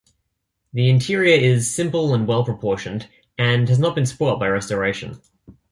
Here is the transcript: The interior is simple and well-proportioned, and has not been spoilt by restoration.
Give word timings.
The 0.73 0.89
interior 0.89 1.35
is 1.37 1.71
simple 1.71 2.15
and 2.15 2.25
well-proportioned, 2.27 3.07
and 3.37 3.69
has 3.69 3.77
not 3.77 3.93
been 3.93 4.07
spoilt 4.07 4.39
by 4.39 4.47
restoration. 4.47 5.21